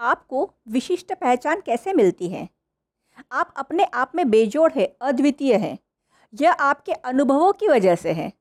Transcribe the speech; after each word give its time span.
आपको 0.00 0.54
विशिष्ट 0.68 1.12
पहचान 1.12 1.60
कैसे 1.60 1.92
मिलती 1.92 2.28
है? 2.28 2.48
आप 3.32 3.54
अपने 3.56 3.84
आप 3.84 4.12
में 4.14 4.30
बेजोड़ 4.30 4.72
है, 4.72 4.96
अद्वितीय 5.00 5.54
हैं। 5.54 5.78
यह 6.34 6.52
आपके 6.52 6.92
अनुभवों 6.92 7.52
की 7.52 7.68
वजह 7.68 7.94
से 7.94 8.12
है। 8.12 8.32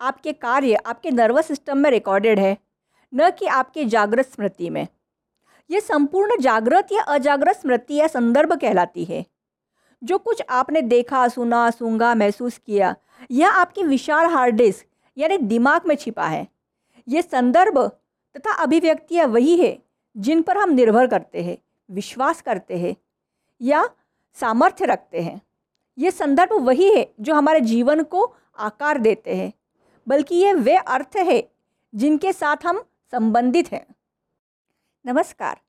आपके 0.00 0.32
कार्य 0.32 0.74
आपके 0.74 1.10
नर्वस 1.10 1.46
सिस्टम 1.46 1.78
में 1.78 1.90
रिकॉर्डेड 1.90 2.38
है, 2.38 2.58
न 3.14 3.30
कि 3.30 3.46
आपके 3.46 3.84
जागृत 3.84 4.26
स्मृति 4.26 4.70
में। 4.70 4.88
यह 5.70 5.80
संपूर्ण 5.80 6.40
जागृत 6.40 6.86
या 6.92 7.02
अजागृत 7.02 7.56
स्मृति 7.56 7.94
या 7.94 8.06
संदर्भ 8.06 8.52
कहलाती 8.52 9.04
है। 9.04 9.26
जो 10.04 10.18
कुछ 10.18 10.42
आपने 10.50 10.82
देखा, 10.82 11.28
सुना 11.28 11.70
सूँगा 11.70 12.14
महसूस 12.14 12.58
किया, 12.58 12.96
यह 13.30 13.50
आपकी 13.50 13.82
विशाल 13.82 14.26
हार्ड 14.26 14.54
डिस्क 14.54 14.86
यानी 15.18 15.38
दिमाग 15.38 15.80
में 15.86 15.94
छिपा 15.94 16.26
है। 16.26 16.48
यह 17.08 17.20
संदर्भ 17.20 17.78
तथा 18.36 18.52
अभिव्यक्तियाँ 18.52 19.26
वही 19.26 19.56
है 19.56 19.83
जिन 20.16 20.42
पर 20.42 20.58
हम 20.58 20.70
निर्भर 20.70 21.06
करते 21.06 21.42
हैं, 21.42 21.56
विश्वास 21.90 22.40
करते 22.42 22.78
हैं 22.78 22.94
या 23.60 23.88
सामर्थ्य 24.36 24.86
रखते 24.86 25.20
हैं, 25.20 25.40
ये 25.98 26.10
संदर्भ 26.10 26.52
वही 26.52 26.90
है 26.96 27.06
जो 27.20 27.34
हमारे 27.34 27.60
जीवन 27.60 28.02
को 28.02 28.22
आकार 28.58 28.98
देते 28.98 29.34
हैं, 29.36 29.52
बल्कि 30.06 30.34
ये 30.34 30.52
वे 30.52 30.76
अर्थ 30.76 31.16
है 31.16 31.42
जिनके 31.94 32.32
साथ 32.32 32.66
हम 32.66 32.82
संबंधित 33.12 33.72
हैं। 33.72 33.86
नमस्कार, 35.04 35.60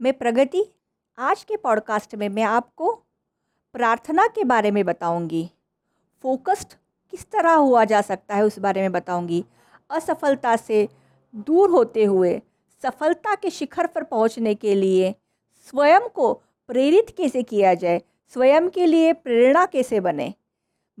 मैं 0.00 0.12
प्रगति। 0.12 0.64
आज 1.18 1.42
के 1.44 1.56
पॉडकास्ट 1.56 2.14
में 2.14 2.28
मैं 2.28 2.42
आपको 2.42 2.92
प्रार्थना 3.74 4.26
के 4.26 4.44
बारे 4.44 4.70
में 4.70 4.84
बताऊँगी। 4.84 5.48
फोकस्ड 6.24 6.74
किस 7.12 7.24
तरह 7.30 7.52
हुआ 7.52 7.84
जा 7.84 8.00
सकता 8.00 8.36
है 8.36 8.44
उस 8.44 8.58
बारे 8.58 8.80
में 8.80 8.92
बताऊँगी। 8.92 9.44
असफलता 9.90 10.56
से 10.56 10.88
दूर 11.34 11.70
होते 11.70 12.04
हुए 12.04 12.40
सफलता 12.82 13.34
के 13.34 13.50
शिखर 13.50 13.86
पर 13.86 14.02
पहुँचने 14.02 14.54
के 14.54 14.74
लिए 14.74 15.14
स्वयं 15.70 16.08
को 16.08 16.32
प्रेरित 16.68 17.10
कैसे 17.10 17.42
किया 17.42 17.74
जाए? 17.74 18.02
स्वयं 18.28 18.68
के 18.68 18.86
लिए 18.86 19.12
प्रेरणा 19.12 19.66
कैसे 19.66 20.00
बने? 20.00 20.34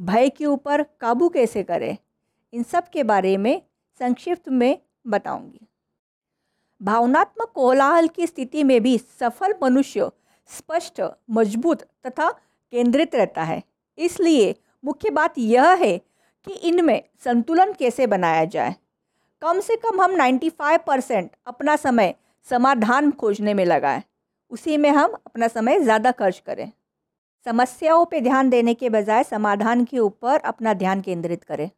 भय 0.00 0.28
के 0.28 0.46
ऊपर 0.46 0.82
काबू 0.82 1.28
कैसे 1.28 1.62
करें? 1.62 1.96
इन 2.52 2.62
सब 2.62 2.88
के 2.88 3.02
बारे 3.02 3.36
में 3.36 3.62
संक्षिप्त 3.98 4.48
में 4.48 4.78
बताऊँगी। 5.06 5.60
भावनात्मक 6.82 7.52
कोलाहल 7.54 8.08
की 8.08 8.26
स्थिति 8.26 8.64
में 8.64 8.82
भी 8.82 8.98
सफल 8.98 9.54
मनुष्य 9.62 10.10
स्पष्ट, 10.46 11.02
मज़बूत 11.30 11.82
तथा 11.82 12.30
केंद्रित 12.70 13.14
रहता 13.14 13.42
है। 13.42 13.62
इसलिए 13.98 14.54
मुख्य 14.84 15.10
बात 15.10 15.34
यह 15.38 15.70
है 15.70 15.98
कि 16.44 16.52
इनमें 16.52 17.02
संतुलन 17.24 17.72
कैसे 17.72 18.06
बनाया 18.06 18.44
जाए? 18.44 18.76
कम 19.42 19.60
से 19.60 19.76
कम 19.76 20.00
हम 20.02 20.14
95 20.16 20.78
परसेंट 20.86 21.30
अपना 21.46 21.76
समय 21.76 22.14
समाधान 22.48 23.10
खोजने 23.10 23.54
में 23.54 23.64
लगाएँ। 23.64 24.02
उसी 24.50 24.76
में 24.76 24.90
हम 24.90 25.12
अपना 25.26 25.48
समय 25.48 25.78
ज़्यादा 25.80 26.10
खर्च 26.10 26.38
करें। 26.46 26.70
समस्याओं 27.46 28.04
पर 28.04 28.20
ध्यान 28.20 28.50
देने 28.50 28.74
के 28.74 28.90
बजाय 28.90 29.24
समाधान 29.24 29.84
के 29.84 29.98
ऊपर 29.98 30.40
अपना 30.40 30.74
ध्यान 30.74 31.00
केंद्रित 31.00 31.44
करें। 31.44 31.70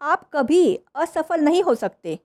आप 0.00 0.28
कभी 0.32 0.78
असफल 0.94 1.40
नहीं 1.40 1.62
हो 1.62 1.74
सकते। 1.74 2.18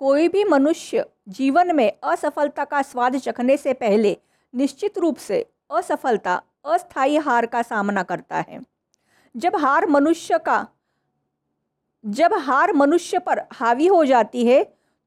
कोई 0.00 0.28
भी 0.28 0.44
मनुष्य 0.44 1.04
जीवन 1.28 1.76
में 1.76 1.90
असफलता 2.04 2.64
का 2.64 2.82
स्वाद 2.82 3.16
चखने 3.16 3.56
से 3.56 3.72
पहले 3.72 4.16
निश्चित 4.54 4.98
रूप 4.98 5.16
से 5.16 5.46
असफलता, 5.70 6.42
अस्थायी 6.64 7.16
हार 7.16 7.46
का 7.46 7.62
सामना 7.62 8.02
करता 8.02 8.44
है। 8.48 8.60
जब 9.34 9.56
हार 9.56 9.86
मनुष्य 9.86 10.38
का 10.38 10.66
जब 12.04 12.34
हार 12.40 12.72
मनुष्य 12.72 13.18
पर 13.18 13.40
हावी 13.52 13.86
हो 13.86 14.04
जाती 14.04 14.46
है 14.46 14.62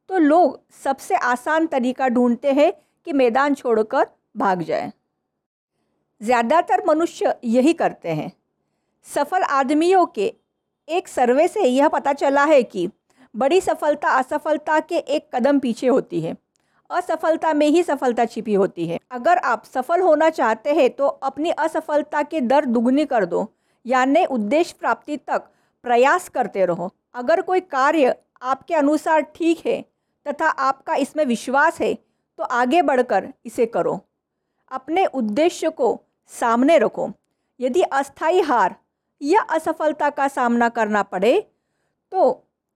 तो 0.10 0.18
लोग 0.20 0.60
सबसे 0.84 1.16
आसान 1.16 1.66
तरीका 1.68 2.08
ढूंढते 2.10 2.52
हैं 2.52 2.72
कि 3.08 3.14
मैदान 3.14 3.54
छोड़कर 3.56 4.08
भाग 4.38 4.62
जाए। 4.62 4.92
ज़्यादातर 6.22 6.84
मनुष्य 6.88 7.34
यही 7.46 7.74
करते 7.74 8.10
हैं। 8.10 8.32
सफल 9.06 9.44
आदमियों 9.44 10.06
के 10.08 10.34
एक 10.88 11.08
सर्वे 11.08 11.48
से 11.48 11.64
यह 11.64 11.88
पता 11.88 12.14
चला 12.14 12.44
है 12.44 12.62
कि 12.64 12.88
बड़ी 13.36 13.60
सफलता 13.62 14.10
असफलता 14.10 14.80
के 14.82 14.98
एक 14.98 15.28
कदम 15.36 15.60
पीछे 15.60 15.88
होती 15.88 16.22
है। 16.22 16.36
असफलता 16.90 17.54
में 17.54 17.68
ही 17.68 17.84
सफलता 17.84 18.26
छिपी 18.26 18.54
होती 18.54 18.86
है। 18.88 19.00
अगर 19.12 19.38
आप 19.38 19.64
सफल 19.66 20.02
होना 20.02 20.30
चाहते 20.32 20.74
हैं 20.74 20.90
तो 20.90 21.08
अपनी 21.08 21.50
असफलता 21.52 22.22
के 22.24 22.42
दर 22.44 22.66
दुगनी 22.68 23.06
कर 23.06 23.26
दो, 23.26 23.48
यानी 23.86 24.26
उद्देश्य 24.28 24.76
प्राप्ति 24.80 25.18
तक 25.20 25.50
प्रयास 25.86 26.28
करते 26.30 26.66
रहो। 26.66 26.92
अगर 27.16 27.42
कोई 27.42 27.60
कार्य 27.62 28.16
आपके 28.42 28.76
अनुसार 28.76 29.22
ठीक 29.36 29.66
है 29.66 29.82
तथा 30.26 30.48
आपका 30.48 30.96
इसमें 30.96 31.26
विश्वास 31.26 31.80
है 31.82 31.94
तो 31.94 32.44
आगे 32.44 32.82
बढ़कर 32.82 33.28
इसे 33.46 33.66
करो। 33.68 34.00
अपने 34.72 35.06
उद्देश्य 35.06 35.70
को 35.72 36.00
सामने 36.32 36.78
रखो। 36.78 37.10
यदि 37.60 37.82
अस्थाई 37.82 38.42
हार 38.42 38.76
या 39.22 39.42
असफलता 39.50 40.10
का 40.10 40.28
सामना 40.28 40.70
करना 40.70 41.04
पड़े 41.04 41.40
तो 42.12 42.30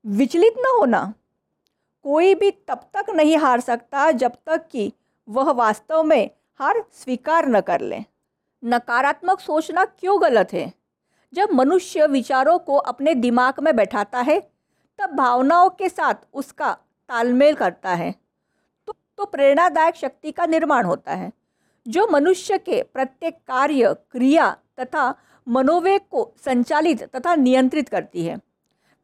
विचलित 0.06 0.56
न 0.60 0.76
होना। 0.78 1.02
कोई 2.06 2.34
भी 2.36 2.52
तब 2.52 2.90
तक 2.96 3.10
नहीं 3.10 3.38
हार 3.38 3.60
सकता 3.60 4.12
जब 4.14 4.36
तक 4.46 4.68
कि 4.72 4.92
वह 5.28 5.52
वास्तव 5.54 6.04
में 6.04 6.30
हार 6.60 6.84
स्वीकार 6.94 7.48
न 7.48 7.62
कर 7.62 7.82
ले। 7.82 8.00
नकारात्मक 8.64 9.40
सोचना 9.40 9.86
क्यों 9.86 10.22
गलत 10.22 10.54
है? 10.54 10.72
जब 11.34 11.50
मनुष्य 11.52 12.08
विचारों 12.08 12.60
को 12.60 12.76
अपने 12.76 13.16
दिमाग 13.16 13.54
में 13.60 13.76
बैठाता 13.76 14.20
है 14.20 14.40
तब 15.00 15.10
भावनाओं 15.16 15.70
के 15.70 15.90
साथ 15.90 16.16
उसका 16.34 16.78
तालमेल 17.10 17.56
करता 17.56 17.90
है। 17.90 18.16
तो, 18.88 18.94
तो 19.18 19.26
प्रेरणादायक 19.26 19.96
शक्ति 19.96 20.32
का 20.32 20.46
निर्माण 20.46 20.86
होता 20.86 21.14
है 21.14 21.32
जो 21.88 22.08
मनुष्य 22.08 22.58
के 22.58 22.84
प्रत्येक 22.84 23.36
कार्य 23.36 23.96
क्रिया 24.12 24.58
तथा 24.80 25.16
मनोवेग 25.48 26.02
को 26.12 26.34
संचालित 26.46 27.16
तथा 27.16 27.36
नियंत्रित 27.36 27.90
करती 27.90 28.26
है। 28.26 28.40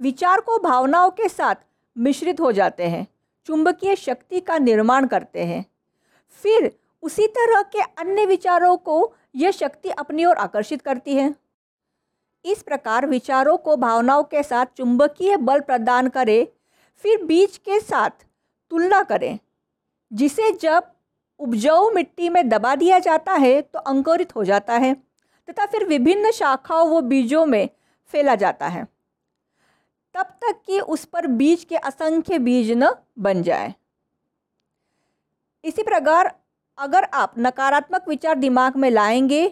विचार 0.02 0.42
को 0.42 0.60
भावनाओं 0.60 1.10
के 1.10 1.30
साथ 1.30 1.56
मिश्रित 1.98 2.42
हो 2.42 2.52
जाते 2.52 2.84
हैं 2.84 3.08
चुंबकीय 3.46 3.96
शक्ति 3.96 4.40
का 4.40 4.58
निर्माण 4.58 5.08
करते 5.08 5.46
हैं। 5.46 5.66
फिर 6.30 6.80
उसी 7.02 7.28
तरह 7.28 7.62
के 7.62 7.82
अन्य 7.82 8.26
विचारों 8.26 8.78
को 8.78 9.14
यह 9.36 9.52
शक्ति 9.52 9.90
अपनी 9.90 10.26
ओर 10.26 10.36
आकर्षित 10.36 10.82
करती 10.82 11.16
है। 11.16 11.36
इस 12.46 12.62
प्रकार 12.64 13.06
विचारों 13.08 13.58
को 13.58 13.76
भावनाओं 13.78 14.24
के 14.24 14.44
साथ 14.44 14.66
चुंबकीय 14.78 15.38
बल 15.38 15.60
प्रदान 15.60 16.08
करें, 16.10 16.48
फिर 17.04 17.24
बीज 17.24 17.58
के 17.58 17.80
साथ 17.80 18.26
तुलना 18.72 19.02
करें, 19.04 19.40
जिसे 20.12 20.52
जब 20.52 20.92
उपजाऊ 21.40 21.90
मिट्टी 21.92 22.30
में 22.30 22.48
दबा 22.50 22.76
दिया 22.76 23.00
जाता 23.00 23.34
है 23.34 23.62
तो 23.62 23.80
अंकुरित 23.82 24.36
हो 24.36 24.44
जाता 24.44 24.74
है 24.76 24.94
तथा 25.48 25.66
फिर 25.66 25.86
विभिन्न 25.86 26.32
शाखाओं 26.32 26.90
व 26.90 27.02
बीजों 27.02 27.46
में 27.46 27.70
फैला 28.14 28.36
जाता 28.36 28.68
है। 28.68 28.84
तब 30.16 30.26
तक 30.42 30.62
कि 30.68 30.80
उस 30.80 31.06
पर 31.06 31.28
बीज 31.28 31.64
के 31.64 31.76
असंख्य 31.78 32.40
बीज 32.40 32.72
न 32.74 32.92
बन 33.20 33.42
जाए। 33.44 33.74
इसी 35.64 35.84
प्रकार 35.84 36.34
अगर 36.78 37.04
आप 37.04 37.34
नकारात्मक 37.40 38.08
विचार 38.10 38.36
दिमाग 38.36 38.76
में 38.76 38.90
लाएँगे 38.90 39.48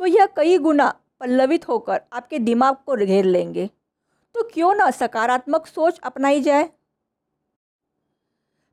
तो 0.00 0.06
यह 0.06 0.26
कई 0.36 0.58
गुना 0.58 0.92
पल्लवित 1.20 1.68
होकर 1.68 2.00
आपके 2.12 2.38
दिमाग 2.38 2.76
को 2.86 2.96
घेर 2.96 3.24
लेंगे। 3.24 3.66
तो 4.34 4.42
क्यों 4.54 4.74
ना 4.74 4.90
सकारात्मक 4.90 5.66
सोच 5.66 5.98
अपनाई 5.98 6.40
जाए? 6.40 6.68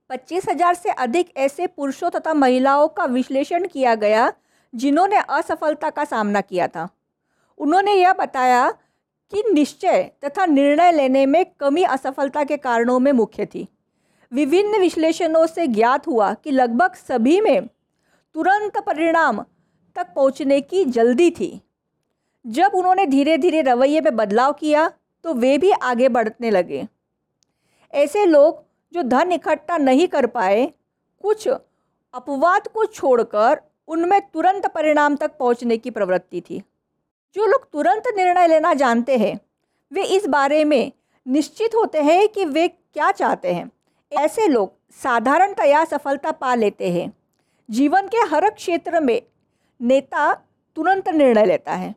पच्चीस 0.10 0.48
हज़ार 0.50 0.74
से 0.74 0.90
अधिक 0.90 1.32
ऐसे 1.38 1.68
पुरुषों 1.68 2.10
तथा 2.10 2.34
महिलाओं 2.34 2.88
का 2.88 3.06
विश्लेषण 3.06 3.68
किया 3.68 3.96
गया, 3.96 4.32
जिन्होंने 4.74 5.18
असफलता 5.18 5.90
का 5.90 6.06
सामना 6.06 6.42
किया 6.42 6.68
था। 6.68 6.88
उन्होंने 7.60 7.94
यह 7.94 8.14
बताया 8.14 8.70
कि 9.34 9.44
निश्चय 9.54 10.04
तथा 10.26 10.46
निर्णय 10.46 10.92
लेने 10.92 11.26
में 11.26 11.46
कमी 11.60 11.84
असफलता 11.84 12.44
के 12.44 12.58
कारणों 12.58 13.00
में 13.00 13.12
मुख्य 13.12 13.46
थी। 13.46 13.68
विभिन्न 14.32 14.80
विश्लेषणों 14.80 15.46
से 15.48 15.68
ज्ञात 15.68 16.08
हुआ 16.08 16.34
कि 16.34 16.52
लगभग 16.52 16.94
सभी 16.96 17.40
में 17.42 17.68
तुरंत 18.36 18.78
परिणाम 18.78 19.42
तक 19.96 20.14
पहुँचने 20.16 20.62
की 20.62 20.86
जल्दी 20.86 21.32
थी। 21.32 21.50
जब 22.48 22.72
उन्होंने 22.76 23.06
धीरे 23.06 23.38
धीरे 23.38 23.62
रवैये 23.62 24.02
में 24.02 24.16
बदलाव 24.16 24.54
किया 24.54 24.88
तो 25.26 25.34
वे 25.34 25.58
भी 25.58 25.72
आगे 25.72 26.10
बढ़ने 26.10 26.50
लगे। 26.52 26.86
ऐसे 27.94 28.26
लोग 28.26 28.64
जो 28.94 29.04
धन 29.04 29.32
इकट्ठा 29.32 29.78
नहीं 29.78 30.08
कर 30.08 30.26
पाए, 30.28 30.66
कुछ 31.24 31.48
अपवाद 31.48 32.68
को 32.68 32.86
छोड़कर 32.86 33.62
उनमें 33.88 34.20
तुरंत 34.22 34.68
परिणाम 34.68 35.16
तक 35.16 35.38
पहुँचने 35.38 35.78
की 35.78 35.90
प्रवृत्ति 35.90 36.42
थी। 36.42 36.62
जो 37.36 37.46
लोग 37.46 37.70
तुरंत 37.72 38.04
निर्णय 38.18 38.48
लेना 38.48 38.74
जानते 38.74 39.18
हैं, 39.18 39.40
वे 39.92 40.04
इस 40.04 40.28
बारे 40.28 40.64
में 40.66 40.92
निश्चित 41.26 41.76
होते 41.76 42.02
हैं 42.02 42.28
कि 42.28 42.46
वे 42.46 42.68
क्या 42.68 43.12
चाहते 43.12 43.54
हैं। 43.54 43.72
ऐसे 44.12 44.48
लोग 44.48 44.74
साधारणतया 45.04 45.86
सफलता 45.86 46.32
पा 46.32 46.56
लेते 46.56 46.92
हैं। 46.92 47.12
जीवन 47.70 48.08
के 48.08 48.18
हर 48.30 48.50
क्षेत्र 48.50 49.00
में 49.00 49.22
नेता 49.82 50.34
तुरंत 50.78 51.10
निर्णय 51.10 51.46
लेता 51.46 51.74
है। 51.74 51.96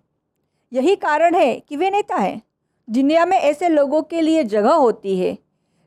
यही 0.73 0.95
कारण 0.97 1.35
है 1.35 1.55
कि 1.61 1.77
वे 1.77 1.91
नेता 1.91 2.17
हैं। 2.17 2.41
दुनिया 2.89 3.25
में 3.27 3.37
ऐसे 3.39 3.69
लोगों 3.69 4.03
के 4.03 4.21
लिए 4.21 4.45
जगह 4.47 4.75
होती 4.75 5.19
है, 5.19 5.37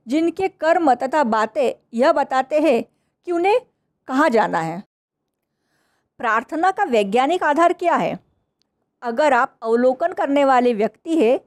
जिनके 0.07 0.47
कर्म 0.47 0.93
तथा 0.95 1.23
बातें 1.25 1.73
यह 1.93 2.11
बताते 2.13 2.59
हैं 2.61 2.83
कि 3.27 3.31
उन्हें 3.31 3.59
कहाँ 4.07 4.29
जाना 4.29 4.59
है। 4.59 4.83
प्रार्थना 6.19 6.71
का 6.71 6.83
वैज्ञानिक 6.85 7.43
आधार 7.43 7.73
क्या 7.75 7.95
है? 7.95 8.17
अगर 9.03 9.33
आप 9.33 9.57
अवलोकन 9.63 10.13
करने 10.13 10.45
वाले 10.45 10.73
व्यक्ति 10.73 11.17
हैं 11.17 11.39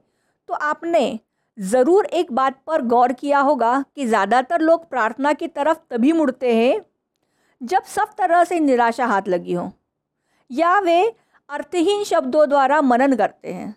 तो 0.49 0.53
आपने 0.55 1.19
ज़रूर 1.57 2.05
एक 2.07 2.31
बात 2.31 2.59
पर 2.67 2.81
गौर 2.83 3.13
किया 3.13 3.39
होगा 3.41 3.83
कि 3.95 4.05
ज़्यादातर 4.05 4.61
लोग 4.61 4.89
प्रार्थना 4.89 5.31
की 5.33 5.47
तरफ़ 5.49 5.77
तभी 5.89 6.11
मुड़ते 6.13 6.53
हैं 6.55 6.81
जब 7.61 7.83
सब 7.85 8.13
तरह 8.17 8.43
से 8.43 8.59
निराशा 8.59 9.05
हाथ 9.05 9.27
लगी 9.27 9.53
हो, 9.53 9.71
या 10.49 10.79
वे 10.79 11.01
अर्थहीन 11.49 12.03
शब्दों 12.03 12.49
द्वारा 12.49 12.81
मनन 12.81 13.15
करते 13.15 13.53
हैं। 13.53 13.75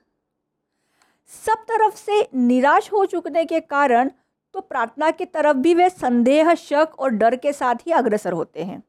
सब 1.46 1.64
तरफ़ 1.64 1.94
से 1.96 2.28
निराश 2.34 2.93
हो 2.93 3.05
चुकने 3.06 3.44
के 3.44 3.61
कारण 3.61 4.11
तो 4.55 4.61
प्रार्थना 4.61 5.11
की 5.11 5.25
तरफ़ 5.25 5.56
भी 5.56 5.75
वे 5.75 5.88
संदेह, 5.90 6.55
शक 6.55 6.88
और 6.99 7.11
डर 7.11 7.37
के 7.37 7.52
साथ 7.52 7.75
ही 7.75 7.93
अग्रसर 7.93 8.32
होते 8.32 8.64
हैं। 8.64 8.82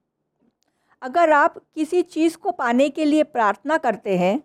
अगर 1.01 1.31
आप 1.31 1.57
किसी 1.75 2.01
चीज़ 2.01 2.37
को 2.37 2.51
पाने 2.51 2.89
के 2.89 3.05
लिए 3.05 3.23
प्रार्थना 3.23 3.77
करते 3.77 4.17
हैं, 4.17 4.43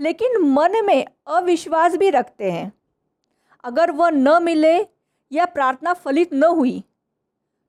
लेकिन 0.00 0.36
मन 0.44 0.84
में 0.84 1.06
अविश्वास 1.26 1.96
भी 1.96 2.10
रखते 2.10 2.50
हैं, 2.50 2.72
अगर 3.64 3.90
वह 3.90 4.10
न 4.10 4.42
मिले 4.42 4.76
या 5.32 5.46
प्रार्थना 5.46 5.92
फलित 5.92 6.32
न 6.32 6.44
हुई, 6.44 6.84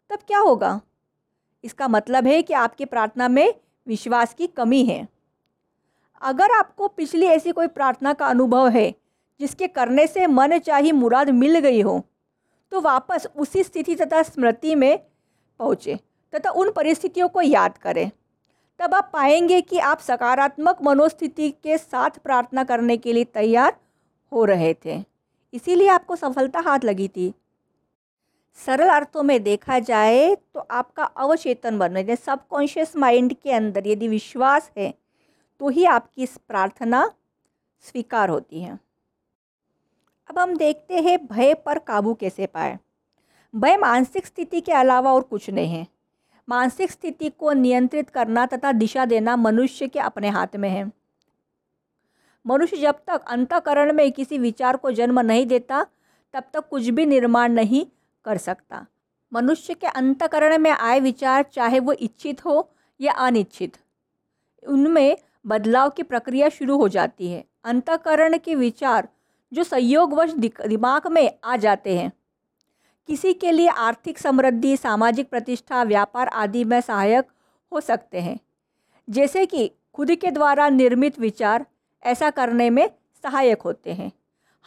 तब 0.09 0.19
क्या 0.27 0.39
होगा? 0.39 0.81
इसका 1.63 1.87
मतलब 1.87 2.27
है 2.27 2.41
कि 2.41 2.53
आपकी 2.53 2.85
प्रार्थना 2.85 3.27
में 3.27 3.53
विश्वास 3.87 4.33
की 4.33 4.47
कमी 4.47 4.83
है। 4.85 5.07
अगर 6.21 6.51
आपको 6.51 6.87
पिछली 6.87 7.25
ऐसी 7.25 7.51
कोई 7.51 7.67
प्रार्थना 7.67 8.13
का 8.13 8.25
अनुभव 8.25 8.67
है, 8.69 8.93
जिसके 9.39 9.67
करने 9.67 10.05
से 10.07 10.27
मन 10.27 10.57
चाही 10.57 10.91
मुराद 10.91 11.29
मिल 11.29 11.59
गई 11.59 11.81
हो 11.81 12.01
तो 12.71 12.81
वापस 12.81 13.27
उसी 13.35 13.63
स्थिति 13.63 13.95
तथा 13.95 14.21
स्मृति 14.23 14.75
में 14.75 14.97
पहुँचे 15.59 15.99
तथा 16.33 16.49
उन 16.51 16.71
परिस्थितियों 16.71 17.27
को 17.29 17.41
याद 17.41 17.77
करें। 17.77 18.09
तब 18.79 18.93
आप 18.93 19.09
पाएँगे 19.13 19.59
कि 19.61 19.79
आप 19.79 19.99
सकारात्मक 19.99 20.77
मनोस्थिति 20.83 21.49
के 21.63 21.77
साथ 21.77 22.17
प्रार्थना 22.23 22.63
करने 22.63 22.97
के 22.97 23.13
लिए 23.13 23.23
तैयार 23.23 23.75
हो 24.31 24.45
रहे 24.45 24.73
थे। 24.85 25.03
इसीलिए 25.53 25.87
आपको 25.87 26.15
सफलता 26.15 26.59
हाथ 26.59 26.79
लगी 26.83 27.07
थी। 27.07 27.33
सरल 28.59 28.89
अर्थों 28.89 29.23
में 29.23 29.41
देखा 29.43 29.79
जाए 29.79 30.33
तो 30.35 30.67
आपका 30.71 31.03
अवचेतन 31.03 31.75
मन 31.75 32.15
सबकॉन्शियस 32.15 32.95
माइंड 32.95 33.33
के 33.33 33.51
अंदर 33.51 33.87
यदि 33.87 34.07
विश्वास 34.07 34.71
है 34.77 34.93
तो 35.61 35.69
ही 35.69 35.83
आपकी 35.85 36.23
इस 36.23 36.37
प्रार्थना 36.47 37.11
स्वीकार 37.81 38.29
होती 38.29 38.61
है। 38.61 38.79
अब 40.29 40.39
हम 40.39 40.55
देखते 40.57 40.99
हैं 40.99 41.27
भय 41.27 41.53
पर 41.53 41.79
काबू 41.79 42.13
कैसे 42.13 42.45
पाए। 42.45 42.79
भय 43.55 43.77
मानसिक 43.77 44.25
स्थिति 44.25 44.61
के 44.61 44.71
अलावा 44.71 45.13
और 45.13 45.21
कुछ 45.21 45.49
नहीं 45.49 45.73
है। 45.73 45.87
मानसिक 46.49 46.91
स्थिति 46.91 47.29
को 47.29 47.53
नियंत्रित 47.53 48.09
करना 48.09 48.45
तथा 48.45 48.71
दिशा 48.71 49.05
देना 49.05 49.35
मनुष्य 49.35 49.87
के 49.87 49.99
अपने 49.99 50.29
हाथ 50.29 50.55
में 50.55 50.69
है। 50.69 50.91
मनुष्य 52.45 52.77
जब 52.77 53.03
तक 53.07 53.25
अंतकरण 53.27 53.93
में 53.93 54.11
किसी 54.11 54.37
विचार 54.37 54.77
को 54.77 54.91
जन्म 54.91 55.19
नहीं 55.19 55.45
देता, 55.45 55.85
तब 56.33 56.43
तक 56.53 56.69
कुछ 56.69 56.89
भी 56.89 57.05
निर्माण 57.05 57.51
नहीं 57.51 57.85
कर 58.25 58.37
सकता। 58.37 58.85
मनुष्य 59.33 59.73
के 59.73 59.87
अंतकरण 59.87 60.57
में 60.57 60.71
आए 60.71 60.99
विचार, 60.99 61.43
चाहे 61.43 61.79
वो 61.79 61.93
इच्छित 61.93 62.45
हो 62.45 62.71
या 63.01 63.13
अनिच्छित, 63.13 63.77
उनमें 64.63 65.17
बदलाव 65.45 65.89
की 65.89 66.03
प्रक्रिया 66.03 66.49
शुरू 66.49 66.77
हो 66.77 66.87
जाती 66.87 67.31
है। 67.31 67.43
अंतकरण 67.63 68.37
के 68.37 68.55
विचार 68.55 69.07
जो 69.51 69.63
संयोगवश 69.63 70.31
दिमाग 70.31 71.07
में 71.07 71.37
आ 71.43 71.55
जाते 71.57 71.97
हैं। 71.97 72.11
किसी 73.09 73.33
के 73.33 73.51
लिए 73.51 73.67
आर्थिक 73.67 74.17
समृद्धि, 74.17 74.75
सामाजिक 74.77 75.29
प्रतिष्ठा, 75.29 75.83
व्यापार 75.83 76.27
आदि 76.27 76.63
में 76.63 76.79
सहायक 76.81 77.27
हो 77.71 77.79
सकते 77.79 78.19
हैं। 78.19 78.39
जैसे 79.07 79.45
कि 79.45 79.71
खुद 79.93 80.11
के 80.11 80.31
द्वारा 80.31 80.69
निर्मित 80.69 81.19
विचार, 81.19 81.65
ऐसा 82.03 82.29
करने 82.29 82.69
में 82.69 82.89
सहायक 83.23 83.61
होते 83.61 83.93
हैं। 83.93 84.11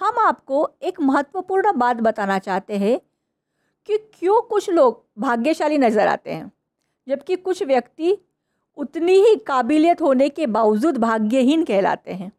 हम 0.00 0.18
आपको 0.18 0.68
एक 0.82 1.00
महत्वपूर्ण 1.00 1.72
बात 1.72 1.96
बताना 1.96 2.38
चाहते 2.38 2.78
हैं 2.78 2.98
कि 3.88 3.98
क्यों 4.14 4.40
कुछ 4.42 4.68
लोग 4.70 5.04
भाग्यशाली 5.18 5.78
नज़र 5.78 6.06
आते 6.06 6.32
हैं, 6.32 6.50
जबकि 7.06 7.36
कुछ 7.36 7.62
व्यक्ति 7.62 8.16
उतनी 8.78 9.20
ही 9.20 9.34
काबिलियत 9.36 10.00
होने 10.02 10.28
के 10.28 10.46
बावजूद 10.46 10.96
भाग्यहीन 10.96 11.64
कहलाते 11.64 12.12
हैं। 12.12 12.32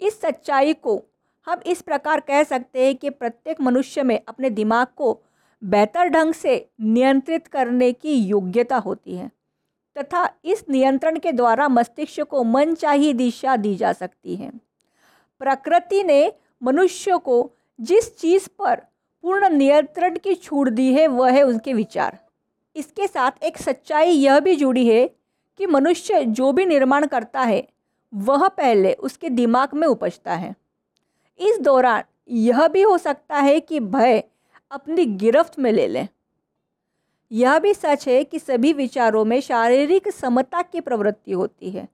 इस 0.00 0.20
सच्चाई 0.20 0.72
को 0.74 1.00
हम 1.46 1.60
इस 1.66 1.82
प्रकार 1.82 2.20
कह 2.20 2.42
सकते 2.42 2.84
हैं 2.86 2.94
कि 2.96 3.10
प्रत्येक 3.10 3.60
मनुष्य 3.60 4.02
में 4.02 4.20
अपने 4.28 4.50
दिमाग 4.50 4.86
को 4.96 5.18
बेहतर 5.62 6.08
ढंग 6.08 6.32
से 6.34 6.54
नियंत्रित 6.80 7.46
करने 7.46 7.92
की 7.92 8.14
योग्यता 8.14 8.76
होती 8.76 9.16
है, 9.16 9.30
तथा 9.96 10.28
इस 10.44 10.64
नियंत्रण 10.70 11.18
के 11.18 11.32
द्वारा 11.32 11.68
मस्तिष्क 11.68 12.22
को 12.22 12.44
मन 12.44 12.74
चाहिए 12.74 13.12
दिशा 13.12 13.56
दी 13.56 13.74
जा 13.76 13.92
सकती 13.92 14.36
है। 14.36 14.50
प्रकृति 15.40 16.02
ने 16.02 16.32
मनुष्य 16.62 17.18
को 17.18 17.50
जिस 17.78 18.16
चीज़ 18.18 18.48
पर 18.58 18.74
पूर्ण 19.24 19.48
नियंत्रण 19.48 20.16
की 20.16 20.34
छूट 20.34 20.68
दी 20.68 20.92
है, 20.94 21.06
वह 21.06 21.30
है 21.30 21.42
उनके 21.42 21.72
विचार। 21.74 22.18
इसके 22.76 23.06
साथ 23.06 23.44
एक 23.44 23.58
सच्चाई 23.58 24.10
यह 24.10 24.40
भी 24.40 24.56
जुड़ी 24.56 24.86
है 24.88 25.08
कि 25.60 25.66
मनुष्य 25.66 26.24
जो 26.24 26.52
भी 26.52 26.64
निर्माण 26.66 27.06
करता 27.06 27.40
है, 27.40 27.68
वह 28.14 28.48
पहले 28.48 28.92
उसके 28.92 29.28
दिमाग 29.28 29.74
में 29.74 29.86
उपजता 29.88 30.34
है। 30.34 30.54
इस 31.40 31.58
दौरान 31.60 32.02
यह 32.28 32.68
भी 32.68 32.82
हो 32.82 32.98
सकता 32.98 33.36
है 33.36 33.60
कि 33.60 33.80
भय 33.80 34.22
अपनी 34.70 35.04
गिरफ्त 35.04 35.58
में 35.58 35.72
ले 35.72 35.86
लें। 35.86 36.08
यह 37.32 37.58
भी 37.58 37.74
सच 37.74 38.08
है 38.08 38.24
कि 38.24 38.38
सभी 38.38 38.72
विचारों 38.72 39.24
में 39.24 39.40
शारीरिक 39.40 40.08
समता 40.08 40.62
की 40.62 40.80
प्रवृत्ति 40.80 41.32
होती 41.32 41.70
है, 41.70 41.88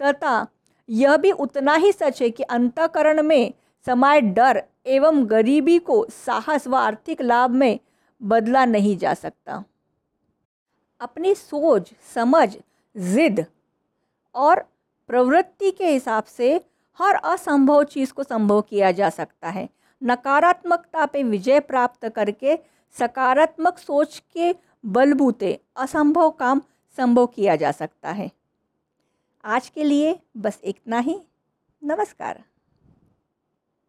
तथा 0.00 0.46
यह 0.88 1.16
भी 1.16 1.30
उतना 1.30 1.74
ही 1.74 1.92
सच 1.92 2.22
है 2.22 2.30
कि 2.30 2.42
अंतकरण 2.42 3.22
में 3.22 3.52
समाये 3.86 4.20
डर 4.20 4.62
एवं 4.86 5.30
गरीबी 5.30 5.78
को 5.78 6.06
साहस 6.10 6.66
व 6.66 6.76
आर्थिक 6.76 7.22
लाभ 7.22 7.50
में 7.50 7.78
बदला 8.22 8.64
नहीं 8.64 8.96
जा 8.96 9.14
सकता। 9.14 9.64
अपनी 11.00 11.34
सोच, 11.34 11.92
समझ 12.14 12.56
जिद 12.96 13.44
और 14.34 14.60
प्रवृत्ति 15.08 15.70
के 15.70 15.88
हिसाब 15.88 16.24
से 16.24 16.60
हर 16.98 17.14
असंभव 17.14 17.84
चीज़ 17.84 18.12
को 18.12 18.22
संभव 18.22 18.60
किया 18.60 18.92
जा 18.92 19.10
सकता 19.10 19.50
है। 19.50 19.68
नकारात्मकता 20.02 21.06
पे 21.06 21.22
विजय 21.22 21.60
प्राप्त 21.60 22.08
करके 22.08 22.58
सकारात्मक 22.98 23.78
सोच 23.78 24.22
के 24.32 24.54
बलबूते 24.84 25.60
असंभव 25.76 26.30
काम 26.30 26.62
संभव 26.96 27.26
किया 27.26 27.56
जा 27.56 27.72
सकता 27.72 28.10
है। 28.10 28.30
आज 29.44 29.68
के 29.68 29.84
लिए 29.84 30.18
बस 30.36 30.60
इतना 30.64 30.98
ही। 30.98 31.20
नमस्कार। 31.84 32.44